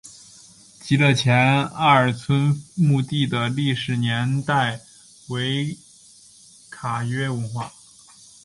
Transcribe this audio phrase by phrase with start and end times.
[0.81, 4.81] 极乐前二村墓地的历史年代
[5.29, 5.77] 为
[6.71, 7.71] 卡约文化。